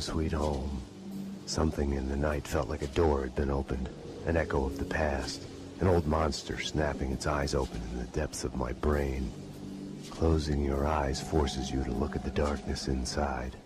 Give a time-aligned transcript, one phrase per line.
[0.00, 0.80] Sweet home.
[1.46, 3.88] Something in the night felt like a door had been opened,
[4.26, 5.42] an echo of the past,
[5.80, 9.30] an old monster snapping its eyes open in the depths of my brain.
[10.10, 13.56] Closing your eyes forces you to look at the darkness inside.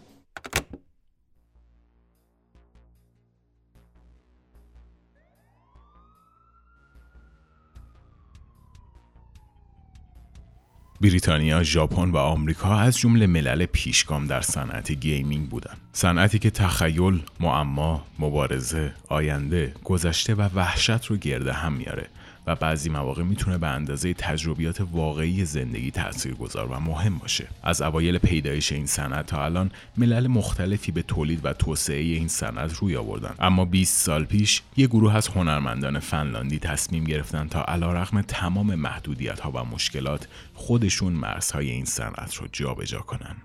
[11.03, 15.77] بریتانیا، ژاپن و آمریکا از جمله ملل پیشگام در صنعت گیمینگ بودند.
[15.93, 22.07] صنعتی که تخیل، معما، مبارزه، آینده، گذشته و وحشت رو گرده هم میاره
[22.47, 27.49] و بعضی مواقع می‌تونه به اندازه تجربیات واقعی زندگی تاثیرگذار و مهم باشه.
[27.63, 32.75] از اوایل پیدایش این صنعت تا الان ملل مختلفی به تولید و توسعه این صنعت
[32.75, 33.35] روی آوردن.
[33.39, 39.41] اما 20 سال پیش یه گروه از هنرمندان فنلاندی تصمیم گرفتن تا علیرغم تمام محدودیت
[39.41, 43.37] ها و مشکلات خودشون مرزهای این صنعت رو جابجا کنن.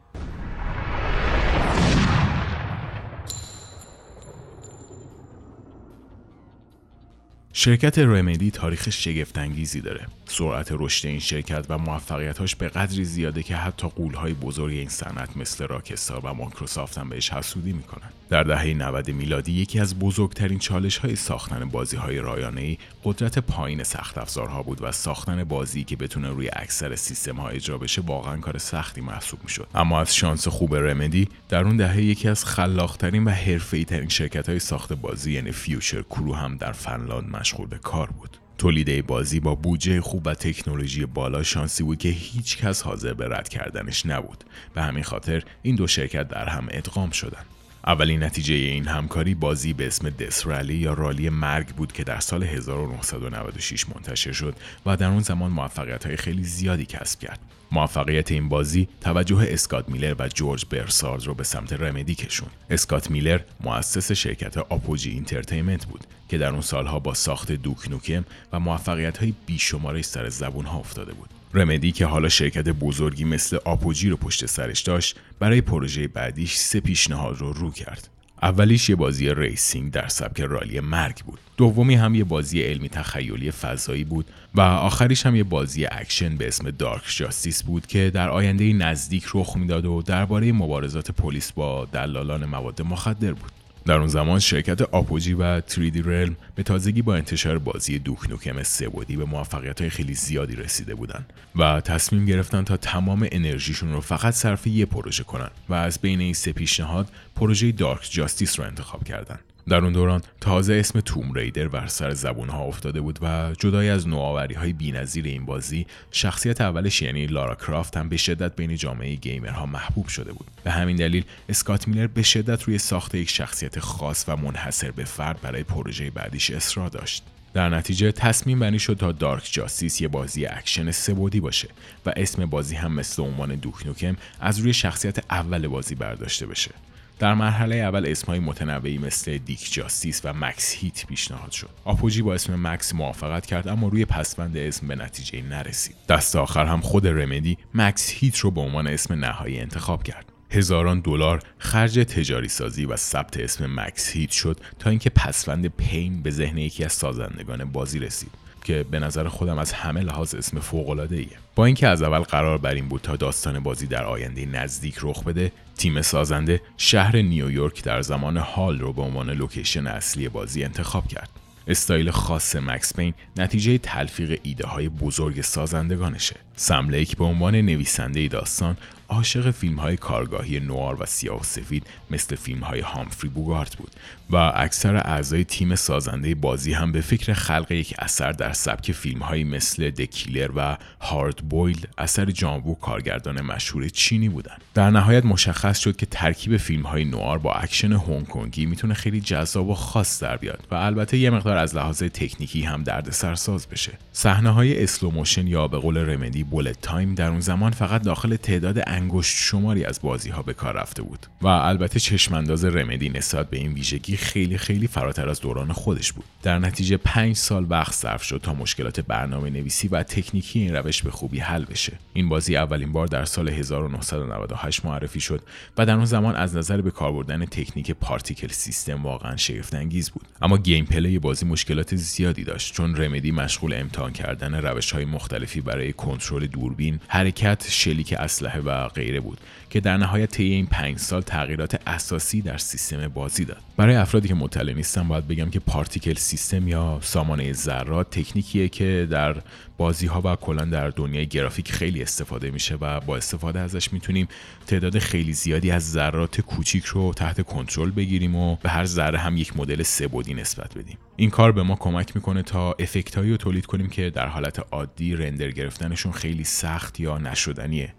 [7.59, 10.08] شرکت Remedy تاریخ شگفتانگیزی داره.
[10.25, 15.38] سرعت رشد این شرکت و موفقیتاش به قدری زیاده که حتی غولهای بزرگ این صنعت
[15.38, 18.09] مثل Rockstar و مایکروسافت هم بهش حسودی می‌کنن.
[18.30, 23.39] در دهه 90 میلادی یکی از بزرگترین چالش های ساختن بازی های رایانه ای قدرت
[23.39, 28.02] پایین سخت افزارها بود و ساختن بازی که بتونه روی اکثر سیستم ها اجرا بشه
[28.02, 29.67] واقعا کار سختی محسوب می‌شد.
[29.75, 34.49] اما از شانس خوب Remedy در اون دهه یکی از خلاقترین و حرفه‌ای ترین شرکت
[34.49, 38.37] های ساخت بازی یعنی Future Crew هم در فنلاند مشغول به کار بود.
[38.57, 43.27] تولید بازی با بودجه خوب و تکنولوژی بالا شانسی بود که هیچ کس حاضر به
[43.27, 44.43] رد کردنش نبود.
[44.73, 47.45] به همین خاطر این دو شرکت در هم ادغام شدند.
[47.88, 52.19] اولین نتیجه این همکاری بازی به اسم Death Rally یا رالی مرگ بود که در
[52.19, 57.39] سال 1996 منتشر شد و در اون زمان موفقیت های خیلی زیادی کسب کرد.
[57.71, 62.49] موفقیت این بازی توجه اسکات میلر و جورج بروسارد رو به سمت Remedy کشوند.
[62.70, 68.25] اسکات میلر مؤسس شرکت Apogee Entertainment بود که در اون سالها با ساخت Duke Nukem
[68.54, 71.36] و موفقیت های بیشمارش سر زبون ها افتاده بود.
[71.53, 76.80] Remedy که حالا شرکت بزرگی مثل Apogee رو پشت سرش داشت برای پروژه بعدیش سه
[76.80, 78.09] پیشنهاد رو رو کرد.
[78.41, 81.39] اولیش یه بازی racing در سبک رالی مرگ بود.
[81.57, 84.25] دومی هم یه بازی علمی تخیلی فضایی بود
[84.55, 89.25] و آخریش هم یه بازی اکشن به اسم Dark Justice بود که در آینده نزدیک
[89.33, 93.52] رخ می‌داد و درباره مبارزات پلیس با دلالان مواد مخدر بود.
[93.87, 98.64] در اون زمان شرکت Apogee و 3D Realms به تازگی با انتشار بازی Duke Nukem
[98.64, 101.25] سه‌بعدی به موفقیت های خیلی زیادی رسیده بودن
[101.55, 106.20] و تصمیم گرفتن تا تمام انرژیشون رو فقط صرف یه پروژه کنن و از بین
[106.20, 109.39] این سه پیشنهاد پروژه Dark Justice رو انتخاب کردن.
[109.70, 113.89] در اون دوران تازه اسم Tomb Raider بر سر زبون ها افتاده بود و جدای
[113.89, 118.76] از نوآوری های بی‌نظیر این بازی شخصیت اولش یعنی لارا کرافت هم به شدت بین
[118.76, 120.48] جامعه گیمرها محبوب شده بود.
[120.64, 125.04] به همین دلیل اسکات میلر به شدت روی ساخت یک شخصیت خاص و منحصر به
[125.04, 127.23] فرد برای پروژه بعدیش اصرار داشت.
[127.54, 131.68] در نتیجه تصمیم بر این شد تا Dark Justice یه بازی اکشن سه‌بعدی باشه
[132.06, 136.72] و اسم بازی هم مثل عنوان Duke Nukem از روی شخصیت اول بازی برداشته بشه.
[137.19, 141.69] در مرحله اول اسمهای متنوعی مثل دیک جاستیس و مکس هیت پیشنهاد شد.
[141.86, 145.95] آپوجی با اسم مکس موافقت کرد اما روی پسوند اسم به نتیجه نرسید.
[146.10, 150.25] دست آخر هم خود رمدی مکس هیت رو به عنوان اسم نهایی انتخاب کرد.
[150.51, 156.22] هزاران دلار خرج تجاری سازی و ثبت اسم مکس هیت شد تا اینکه پسوند پین
[156.22, 158.46] به ذهن یکی از سازندگان بازی رسید.
[158.68, 162.57] که به نظر خودم از همه لحاظ اسم فوق ایه با اینکه از اول قرار
[162.57, 167.83] بر این بود تا داستان بازی در آینده نزدیک رخ بده تیم سازنده شهر نیویورک
[167.83, 171.30] در زمان حال رو به عنوان لوکیشن اصلی بازی انتخاب کرد
[171.68, 176.36] استایل خاص مکس پین نتیجه تلفیق ایده های بزرگ سازندگانشه.
[176.56, 178.78] سم لیک به عنوان نویسنده داستان
[179.09, 183.91] عاشق فیلم های کارآگاهی نوآر و سیاه و سفید مثل فیلم های هامفری بوگارت بود
[184.29, 189.21] و اکثر اعضای تیم سازنده بازی هم به فکر خلق یک اثر در سبک فیلم
[189.21, 194.62] های مثل The Killer و Hard Boiled اثر جان وو کارگردان مشهور چینی بودند.
[194.74, 199.21] در نهایت مشخص شد که ترکیب فیلم های نوآر با اکشن هنگ کنگی می‌تونه خیلی
[199.21, 203.92] جذاب و خاص در بیاد و البته یه مقدار از لحاظ تکنیکی هم سرساز بشه.
[204.12, 208.36] صحنه های slow motion یا به قول Remedy bullet time در اون زمان فقط داخل
[208.36, 213.50] تعداد انگشت شماری از بازی ها به کار رفته بود و البته چشمانداز Remedy نسبت
[213.50, 216.26] به این ویژگی خیلی خیلی فراتر از دوران خودش بود.
[216.44, 221.04] در نتیجه پنج سال وقت صرف شد تا مشکلات برنامه نویسی و تکنیکی این روش
[221.04, 221.94] به خوبی حل بشه.
[222.14, 225.42] این بازی اولین بار در سال 1998 معرفی شد
[225.78, 230.10] و در اون زمان از نظر به کار بردن تکنیک particle system واقعا شگفت انگیز
[230.10, 230.28] بود.
[230.42, 235.94] اما gameplay بازی مشکلات زیادی داشت چون Remedy مشغول امتحان کردن روش های مختلفی برای
[235.94, 239.38] کنترل دوربین حرکت شلیک اسلحه و غیره بود
[239.69, 243.67] که در نهایت طی این پنج سال تغییرات اساسی در سیستم بازی داد.
[243.77, 249.07] برای افرادی که مطلع نیستن باید بگم که پارتیکل سیستم یا سامانه ذرات تکنیکیه که
[249.12, 249.35] در
[249.77, 254.27] بازی ها و کلا در دنیای گرافیک خیلی استفاده میشه و با استفاده ازش می‌تونیم
[254.68, 259.38] تعداد خیلی زیادی از ذرات کوچیک رو تحت کنترل بگیریم و به هر ذره هم
[259.38, 260.97] یک مدل سه‌بعدی نسبت بدیم.
[261.15, 264.59] این کار به ما کمک می‌کنه تا افکت هایی رو تولید کنیم که در حالت
[264.71, 267.94] عادی رندر گرفتنشون خیلی سخت یا نشدنیه.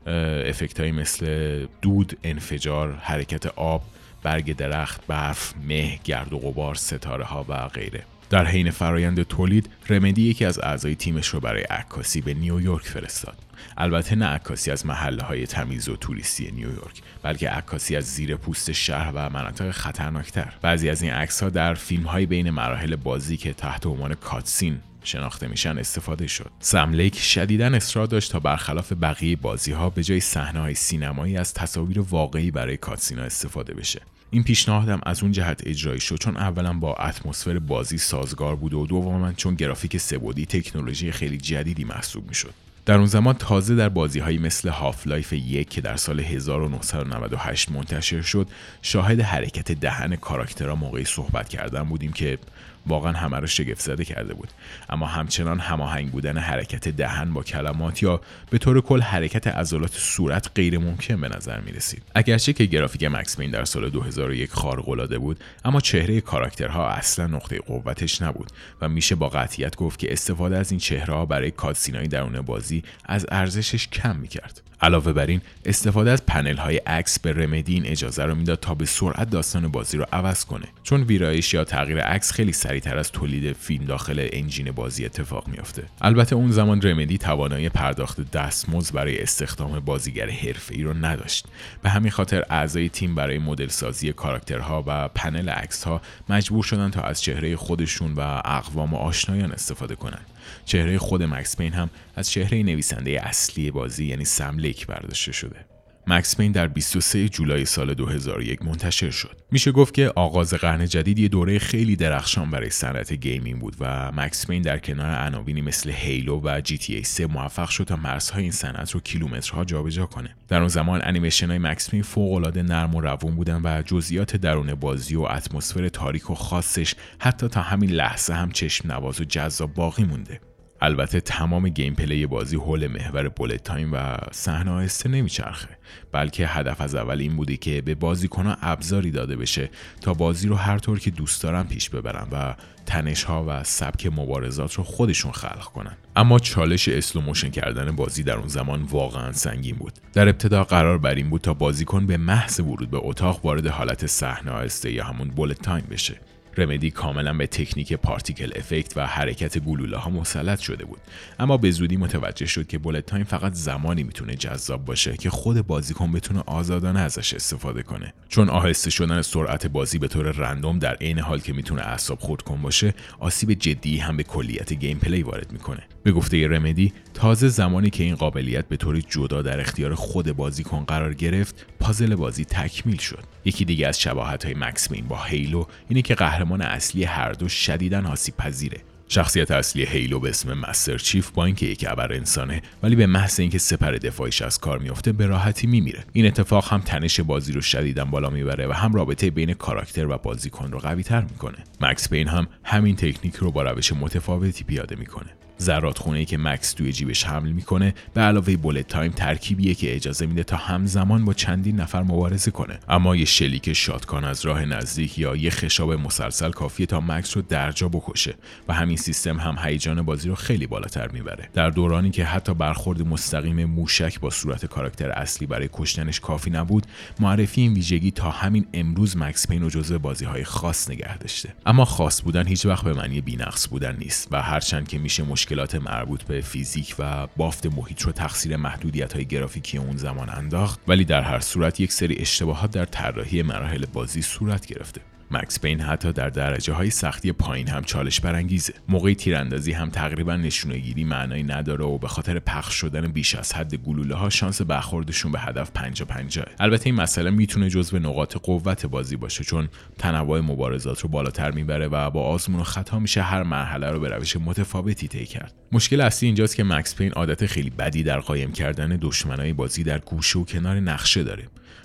[0.46, 3.82] افکت مثل دود انفجار حرکت آب
[4.22, 8.04] برگ درخت برف مه گرد و غبار ستاره ها و غیره.
[8.30, 13.36] در حین فرایند تولید رمدی یکی از اعضای تیمش رو برای عکاسی به نیویورک فرستاد.
[13.76, 18.72] البته نه عکاسی از محله های تمیز و توریستی نیویورک بلکه عکاسی از زیر پوست
[18.72, 20.52] شهر و مناطق خطرناکتر.
[20.62, 24.80] بعضی از این عکس ها در فیلم های بین مراحل بازی که تحت عنوان کاتسین
[25.02, 26.50] شناخته میشن استفاده شد.
[26.60, 31.54] سملیک شدیدا اصرار داشت تا برخلاف بقیه بازی ها به جای صحنه های سینمایی از
[31.54, 34.00] تصاویر واقعی برای کاتسینا استفاده بشه.
[34.30, 38.86] این پیشنهادم از اون جهت اجرایی شد چون اولا با اتمسفر بازی سازگار بود و
[38.86, 42.54] دوما چون گرافیک سه بعدی تکنولوژی خیلی جدیدی محسوب می‌شد.
[42.88, 48.22] در اون زمان تازه در بازی های مثل Half-Life یک که در سال 1998 منتشر
[48.22, 48.48] شد
[48.82, 52.38] شاهد حرکت دهن کاراکترها موقعی صحبت کردن بودیم که
[52.86, 54.48] واقعا همه رو شگفت زده کرده بود.
[54.90, 58.20] اما همچنان هماهنگ بودن حرکت دهن با کلمات یا
[58.50, 63.04] به طور کل حرکت عضلات صورت غیر ممکن به نظر می رسید اگرچه که گرافیک
[63.04, 68.50] Max Payne در سال 2001 خارق العاده بود اما چهره کاراکترها اصلا نقطه قوتش نبود
[68.80, 72.82] و میشه با قطعیت گفت که استفاده از این چهره ها برای کاتسینای درون بازی
[73.04, 74.67] از ارزشش کم می‌کرد.
[74.80, 78.74] علاوه بر این استفاده از پنل های عکس به رمدی این اجازه رو می‌داد تا
[78.74, 80.66] به سرعت داستان بازی رو عوض کنه.
[80.82, 85.82] چون ویرایش یا تغییر عکس خیلی سریعتر از تولید فیلم داخل انجین بازی اتفاق میافته.
[86.00, 90.30] البته اون زمان رمدی توانایی پرداخت دستمزد برای استخدام بازیگر
[90.70, 91.46] ای رو نداشت.
[91.82, 96.90] به همین خاطر اعضای تیم برای مدل سازی کاراکترها و پنل عکس ها مجبور شدن
[96.90, 100.26] تا از چهره خودشون و اقوام و آشنایان استفاده کنند
[100.64, 105.77] چهره خود Max Payne هم از چهره نویسنده اصلی بازی یعنی سم لیک برداشته شده.
[106.10, 109.40] Max Payne در 23 جولای سال 2001 منتشر شد.
[109.50, 114.12] میشه گفت که آغاز قرن جدید یه دوره خیلی درخشان برای صنعت gaming بود و
[114.12, 118.52] Max Payne در کنار عناوینی مثل Halo و GTA 3 موفق شد تا مرزهای این
[118.52, 120.34] صنعت رو کیلومترها جابجا کنه.
[120.48, 124.74] در اون زمان انیمیشن های Max Payne فوق نرم و روون بودن و جزئیات درون
[124.74, 129.74] بازی و اتمسفر تاریک و خاصش حتی تا همین لحظه هم چشم نواز و جذاب
[129.74, 130.40] باقی مونده.
[130.80, 135.68] البته تمام gameplay بازی حول محور bullet time و صحنه آهسته نمیچرخه.
[136.12, 139.70] بلکه هدف از اول این بوده که به بازیکنها ابزاری داده بشه
[140.00, 142.54] تا بازی رو هر طور که دوست دارن پیش ببرن و
[142.86, 145.96] تنش ها و سبک مبارزات رو خودشون خلق کنن.
[146.16, 149.92] اما چالش slow motion کردن بازی در اون زمان واقعا سنگین بود.
[150.12, 154.06] در ابتدا قرار بر این بود تا بازیکن به محض ورود به اتاق وارد حالت
[154.06, 156.20] صحنه آهسته یا همون bullet time بشه.
[156.58, 160.98] Remedy کاملا به تکنیک particle effect و حرکت گلوله ها مسلط شده بود.
[161.38, 165.66] اما به زودی متوجه شد که bullet time فقط زمانی می‌تونه جذاب باشه که خود
[165.66, 168.14] بازیکن بتونه آزادانه ازش استفاده کنه.
[168.28, 172.42] چون آهسته شدن سرعت بازی به طور random در عین حال که می‌تونه اعصاب خورد
[172.42, 175.82] کن باشه آسیب جدی هم به کلیت gameplay وارد می‌کنه.
[176.02, 180.84] به گفته Remedy تازه زمانی که این قابلیت به طور جدا در اختیار خود بازیکن
[180.84, 183.24] قرار گرفت پازل بازی تکمیل شد.
[183.44, 187.48] یکی دیگه از شباهت های Max Payne با Halo اینه که قهرمان اصلی هر دو
[187.48, 192.62] شدیداً آسیب پذیره شخصیت اصلی Halo به اسم Master Chief با اینکه یک ابر انسانه
[192.82, 196.04] ولی به محض اینکه سپر دفاعیش از کار میفته به راحتی میمیره.
[196.12, 200.18] این اتفاق هم تنش بازی رو شدیدا بالا می‌بره و هم رابطه بین کاراکتر و
[200.18, 201.58] بازیکن رو قوی تر می‌کنه.
[201.80, 205.30] Max Payne هم همین تکنیک رو با روش متفاوتی پیاده می‌کنه.
[205.60, 209.96] ذرات خونه ای که مکس توی جیبش حمل می‌کنه به علاوه bullet time ترکیبیه که
[209.96, 212.78] اجازه میده تا همزمان با چندین نفر مبارزه کنه.
[212.88, 217.42] اما یه شلیک shotgun از راه نزدیک یا یه خشاب مسلسل کافیه تا مکس رو
[217.42, 218.34] درجا بکشه
[218.68, 221.48] و همین سیستم هم هیجان بازی رو خیلی بالاتر می‌بره.
[221.54, 226.86] در دورانی که حتی برخورد مستقیم موشک با صورت کاراکتر اصلی برای کشتنش کافی نبود
[227.20, 231.54] معرفی این ویژگی تا همین امروز مکس پین و جزو بازی های خاص نگه داشته.
[231.66, 235.74] اما خاص بودن هیچ وقت به معنی بینقص بودن نیست و هرچند که میشه مشکلات
[235.74, 241.04] مربوط به فیزیک و بافت محیط رو تقصیر محدودیت های گرافیکی اون زمان انداخت ولی
[241.04, 245.00] در هر صورت یک سری اشتباهات در طراحی مراحل بازی صورت گرفته.
[245.30, 248.72] مکس پین حتی در درجه های سختی پایین هم چالش برانگیزه.
[248.88, 253.52] موقع تیراندازی هم تقریبا نشونه گیری معنایی نداره و به خاطر پخش شدن بیش از
[253.52, 258.36] حد گلوله ها شانس برخوردشون به هدف 50 50 البته این مسئله می‌تونه جزو نقاط
[258.36, 259.68] قوت بازی باشه چون
[259.98, 264.08] تنوع مبارزات رو بالاتر می‌بره و با آزمون و خطا میشه هر مرحله رو به
[264.08, 265.54] روش متفاوتی طی کرد.
[265.72, 269.98] مشکل اصلی اینجاست که مکس پین عادت خیلی بدی در قایم کردن دشمنای بازی در
[269.98, 271.44] گوشه و کنار نقشه داره.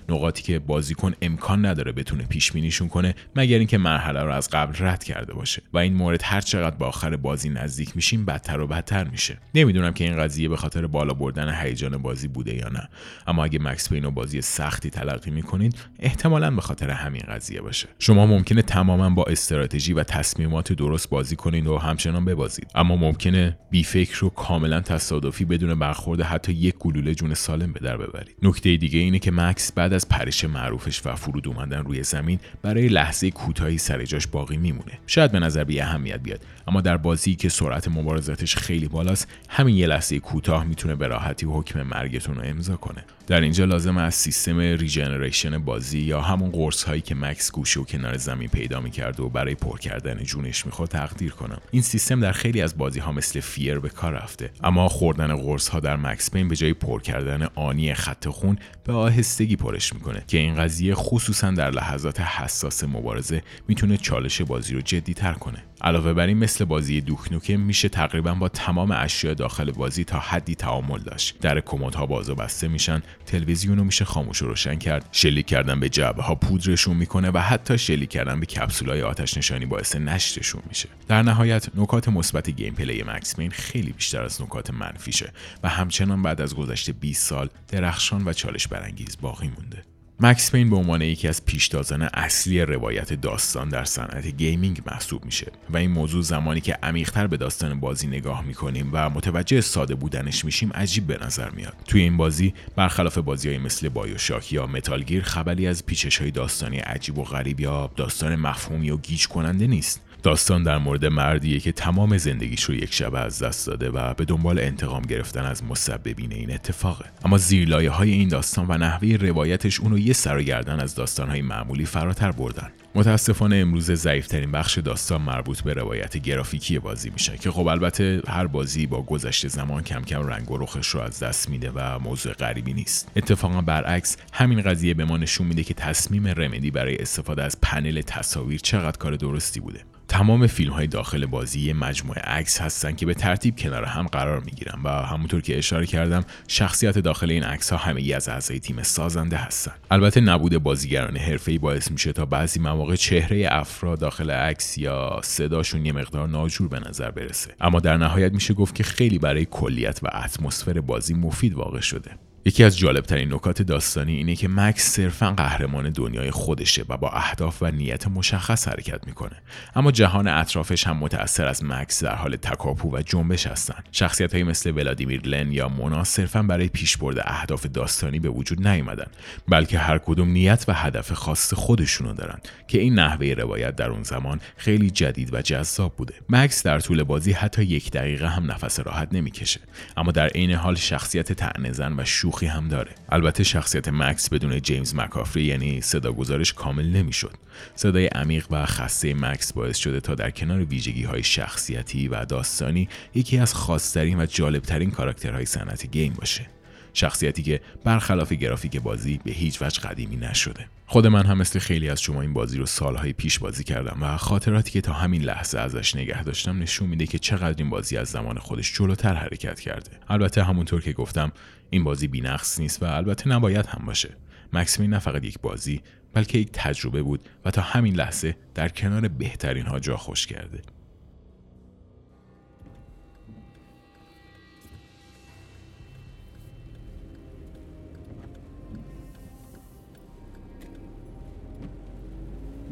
[0.09, 4.85] نقاطی که بازیکن امکان نداره بتونه پیش بینیشون کنه مگر اینکه مرحله رو از قبل
[4.85, 5.61] رد کرده باشه.
[5.73, 9.37] و این مورد هر چقدر با آخر بازی نزدیک میشیم بدتر و بدتر میشه.
[9.55, 12.89] نمی‌دونم که این قضیه به خاطر بالا بردن هیجان بازی بوده یا نه.
[13.27, 17.87] اما اگه مکس پین و بازی سختی تلقی می‌کنید احتمالا به خاطر همین قضیه باشه.
[17.99, 22.71] شما ممکنه تماما با استراتژی و تصمیمات درست بازی کنید و همچنان ببازید.
[22.75, 27.79] اما ممکنه بی فکر و کاملا تصادفی بدون برخورد حتی یک گلوله جون سالم به
[27.79, 28.35] در ببرید.
[28.41, 32.87] نکته دیگه اینه که مکس بعد از پرش معروفش و فرود اومدن روی زمین برای
[32.87, 34.99] لحظه کوتاهی سر جاش باقی میمونه.
[35.07, 39.75] شاید به نظر بی اهمیت بیاد اما در بازی که سرعت مبارزاتش خیلی بالاست همین
[39.75, 43.03] یه لحظه کوتاه می‌تونه به راحتی حکم مرگتون رو امضا کنه.
[43.27, 47.83] در اینجا لازمه از سیستم regeneration بازی یا همون قرص هایی که مکس گوشه و
[47.83, 51.57] کنار زمین پیدا می‌کرد و برای پر کردن جونش می‌خوره تقدیر کنم.
[51.71, 53.79] این سیستم در خیلی از بازی ها مثل F.E.A.R.
[53.79, 54.51] به کار رفته.
[54.63, 58.93] اما خوردن قرص ها در Max Payne به جای پر کردن آنی خط خون به
[58.93, 64.81] آهستگی پرش می‌کنه که این قضیه خصوصا در لحظات حساس مبارزه می‌تونه چالش بازی رو
[64.81, 65.63] جدی تر کنه.
[65.83, 70.19] علاوه بر این مثل بازی Duke Nukem میشه تقریبا با تمام اشیاء داخل بازی تا
[70.19, 71.39] حدی تعامل داشت.
[71.39, 75.09] در کمدها باز و بسته میشن تلویزیون رو میشه خاموش و روشن کرد.
[75.11, 79.37] شلیک کردن به جعبه ها پودرشون می‌کنه و حتی شلیک کردن به کپسول های آتش
[79.37, 80.89] نشانی باعث نشتشون میشه.
[81.07, 85.31] در نهایت نکات مثبت gameplay Max Payne خیلی بیشتر از نکات منفیشه
[85.63, 89.92] و همچنان بعد از گذشت 20 سال درخشان و چالش برانگیز باقی مونده.
[90.19, 95.51] Max Payne به عنوان یکی از پیشتازان اصلی روایت داستان در صنعت gaming محسوب میشه
[95.69, 100.45] و این موضوع زمانی که عمیقتر به داستان بازی نگاه می‌کنیم و متوجه ساده بودنش
[100.45, 101.73] میشیم عجیب به نظر میاد.
[101.87, 106.77] توی این بازی برخلاف بازیهایی مثل BioShock یا Metal Gear خبری از پیچش های داستانی
[106.77, 110.01] عجیب و غریب یا داستان مفهومی و گیج کننده نیست.
[110.23, 114.25] داستان در مورد مردیه که تمام زندگیش رو یک شبه از دست داده و به
[114.25, 117.05] دنبال انتقام گرفتن از مسببین این اتفاقه.
[117.25, 121.41] اما زیرلایه های این داستان و نحوه روایتش اونو یه سر گردن از داستان های
[121.41, 122.71] معمولی فراتر بردن.
[122.95, 128.47] متاسفانه امروز ضعیفترین بخش داستان مربوط به روایت گرافیکی بازی میشه که خب البته هر
[128.47, 132.33] بازی با گذشت زمان کم کم رنگ و رخش رو از دست میده و موضوع
[132.33, 133.11] غریبی نیست.
[133.15, 138.01] اتفاقا برعکس همین قضیه به ما نشون میده که تصمیم رمدی برای استفاده از پنل
[138.01, 139.79] تصاویر چقدر کار درستی بوده.
[140.13, 144.51] تمام فیلم های داخل بازی مجموعه عکس هستن که به ترتیب کنار هم قرار می
[144.51, 148.83] گیرن و همونطور که اشاره کردم شخصیت داخل این عکس ها همه از اعضای تیم
[148.83, 149.71] سازنده هستن.
[149.91, 151.17] البته نبود بازیگران
[151.47, 156.67] ای باعث میشه تا بعضی مواقع چهره افراد داخل عکس یا صداشون یه مقدار ناجور
[156.67, 157.55] به نظر برسه.
[157.61, 162.11] اما در نهایت میشه گفت که خیلی برای کلیت و اتمسفر بازی مفید واقع شده.
[162.45, 167.57] یکی از جالبترین نکات داستانی اینه که مکس صرفا قهرمان دنیای خودشه و با اهداف
[167.61, 169.35] و نیت مشخص حرکت می‌کنه.
[169.75, 173.83] اما جهان اطرافش هم متأثر از مکس در حال تکاپو و جنبش هستن.
[173.91, 179.07] شخصیت های مثل ولادیمیر لن یا مونا صرفا برای پیشبرد اهداف داستانی به وجود نیومدن
[179.47, 184.03] بلکه هر کدوم نیت و هدف خاص خودشونو دارن که این نحوه روایت در اون
[184.03, 186.13] زمان خیلی جدید و جذاب بوده.
[186.29, 189.59] مکس در طول بازی حتی یک دقیقه هم نفس راحت نمی‌کشه.
[189.97, 192.91] اما در عین حال شخصیت تعنزن و شوخی هم داره.
[193.09, 197.33] البته شخصیت مکس بدون جیمز مکافری یعنی صداگذارش کامل نمی‌شد.
[197.75, 202.89] صدای عمیق و خسته مکس باعث شده تا در کنار ویژگی های شخصیتی و داستانی
[203.15, 206.45] یکی از خاصترین و جالبترین کاراکترهای صنعت گیم باشه.
[206.93, 210.65] شخصیتی که برخلاف گرافیک بازی به هیچ وجه قدیمی نشده.
[210.85, 214.17] خود من هم مثل خیلی از شما این بازی رو سالهای پیش بازی کردم و
[214.17, 218.07] خاطراتی که تا همین لحظه ازش نگه داشتم نشون میده که چقدر این بازی از
[218.07, 219.91] زمان خودش جلوتر حرکت کرده.
[220.09, 221.31] البته همونطور که گفتم
[221.69, 224.09] این بازی بینقص نیست و البته نباید هم باشه.
[224.53, 225.81] مکسیمی نه فقط یک بازی
[226.13, 230.61] بلکه یک تجربه بود و تا همین لحظه در کنار بهترین ها جا خوش کرده.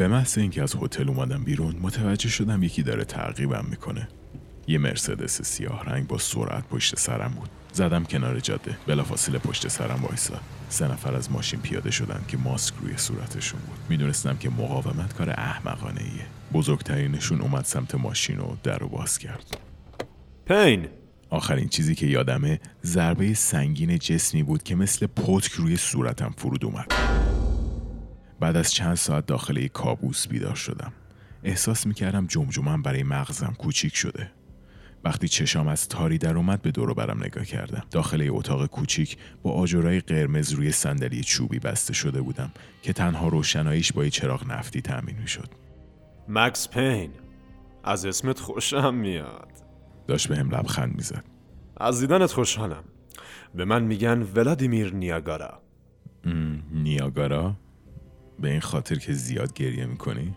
[0.01, 4.07] به محض اینکه از هتل اومدم بیرون متوجه شدم یکی داره تعقیبم می‌کنه.
[4.67, 7.49] یه مرسدس سیاه رنگ با سرعت پشت سرم بود.
[7.73, 8.77] زدم کنار جاده.
[8.87, 10.39] بلافاصله پشت سرم وایسا.
[10.69, 13.77] سه نفر از ماشین پیاده شدن که ماسک روی صورتشون بود.
[13.89, 19.57] می‌دونستم که مقاومت کار احمقانه ایه بزرگترینشون اومد سمت ماشین و در رو باز کرد.
[20.45, 20.87] پین!
[21.29, 27.00] آخرین چیزی که یادمه ضربه سنگین جسمی بود که مثل پتک روی صورتم فرود اومد.
[28.41, 30.93] بعد از چند ساعت داخل یک کابوس بیدار شدم.
[31.43, 34.31] احساس می‌کردم جمجمم برای مغزم کوچیک شده.
[35.03, 37.83] وقتی چشام از تاری در اومد به دور برم نگاه کردم.
[37.91, 43.93] داخل اتاق کوچیک با آجرای قرمز روی صندلی چوبی بسته شده بودم که تنها روشناییش
[43.93, 45.49] با چراغ نفتی تأمین می‌شد.
[46.27, 47.11] مکس پین
[47.83, 49.51] از اسمت خوشم میاد.
[50.07, 51.23] داشت به هم لبخند می‌زد.
[51.77, 52.83] از دیدنت خوشحالم.
[53.55, 55.61] به من میگن ولادیمیر نیاگارا.
[56.71, 57.55] نیاگارا؟
[58.39, 60.35] به این خاطر که زیاد گریه می‌کنی؟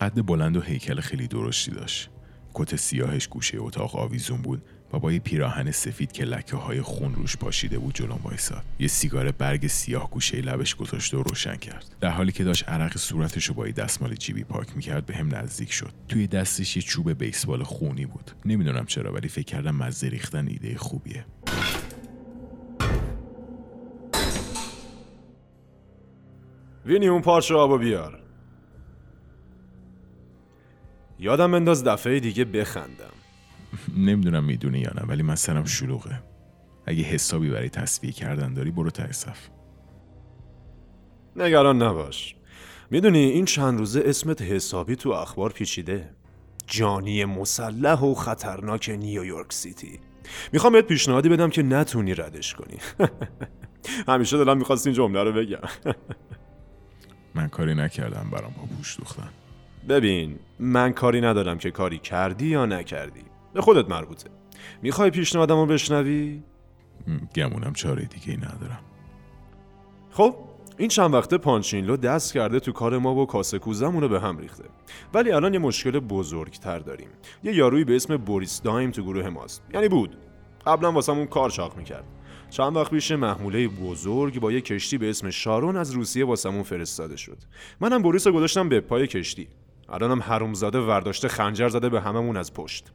[0.00, 2.10] قد بلند و هیکل خیلی درشتی داشت.
[2.54, 4.62] کت سیاهش گوشه اتاق آویزون بود
[4.92, 8.64] و با یه پیراهن سفید که لکه های خون روش پاشیده بود جلوم وایساد.
[8.78, 11.96] یه سیگار برگ سیاه گوشه لبش گذاشته و روشن کرد.
[12.00, 15.36] در حالی که داشت عرق صورتش رو با یه دستمال جیبی پاک می‌کرد به هم
[15.36, 15.92] نزدیک شد.
[16.08, 18.30] توی دستش یه چوب بیسبال خونی بود.
[18.44, 21.24] نمی‌دونم چرا ولی فکر کردم مزه ریختن ایده خوبیه.
[26.86, 28.22] وینی اون پارچه آبو بیار.
[31.18, 33.12] یادم بنداز دفعه دیگه بخندم.
[33.96, 36.22] نمی‌دونم می‌دونی یا نه ولی من سرم شلوغه.
[36.86, 39.10] اگه حسابی برای تصویه کردن داری برو ته
[41.36, 42.34] نگران نباش.
[42.90, 46.10] می‌دونی این چند روزه اسمت حسابی تو اخبار پیچیده؟
[46.66, 50.00] جانی مسلح و خطرناک نیویورک سیتی.
[50.52, 52.76] می‌خوام بهت پیشنهادی بدم که نتونی ردش کنی.
[54.08, 55.58] همیشه دلم می‌خواست این جمله رو بگم.
[57.34, 59.28] من کاری نکردم برام پا پوش دوختن.
[59.88, 63.22] ببین من کاری ندارم که کاری کردی یا نکردی.
[63.54, 64.30] به خودت مربوطه.
[64.82, 66.42] می‌خوای پیشنهادم رو بشنوی؟
[67.34, 68.80] گمونم چاره دیگه ای ندارم.
[70.10, 70.36] خب
[70.78, 74.38] این چند وقته پانچینلو دست کرده تو کار ما و کاسه کوزمون رو به هم
[74.38, 74.64] ریخته.
[75.14, 77.08] ولی الان یه مشکل بزرگتر داریم.
[77.44, 79.62] یه یارویی به اسم بوریس دایم تو گروه ماست.
[79.74, 80.16] یعنی بود.
[80.66, 82.04] قبلا واسمون کار چاق می‌کرد.
[82.52, 87.16] چند وقت پیش محموله بزرگ با یه کشتی به اسم شارون از روسیه واسمون فرستاده
[87.16, 87.38] شد.
[87.80, 89.48] منم بوریس رو گذاشتم به پای کشتی.
[89.88, 92.92] الانم حرومزاده ورداشته خنجر زده به هممون از پشت.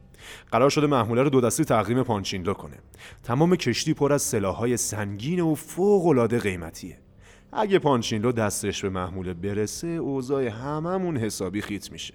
[0.52, 2.76] قرار شده محموله رو دو دستی تقدیم پانچینلو کنه.
[3.22, 6.98] تمام کشتی پر از سلاحهای سنگین و فوق العاده قیمتیه.
[7.52, 12.14] اگه پانچینلو دستش به محموله برسه اوضاع هممون حسابی خیت میشه.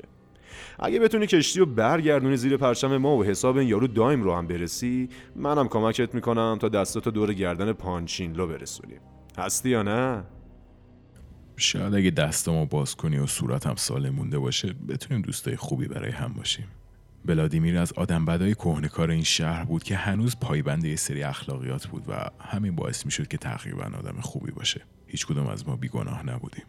[0.80, 4.48] اگه بتونی کشتی رو برگردونی زیر پرچم ما و حساب این یارو دایم رو هم
[4.48, 8.96] برسی منم کمکت می‌کنم تا دستاتو دور گردن پانچینلو برسونی.
[9.38, 10.24] هستی یا نه؟
[11.58, 16.34] شاید اگه دستمو باز کنی و صورتم سالم مونده باشه بتونیم دوستای خوبی برای هم
[16.34, 16.66] باشیم.
[17.26, 22.04] ولادیمیر از آدم بدای کهنه‌کار این شهر بود که هنوز پایبند یه سری اخلاقیات بود
[22.08, 24.82] و همین باعث می‌شد که تقریبا آدم خوبی باشه.
[25.08, 26.64] هیچ کدوم از ما بیگناه نبودیم.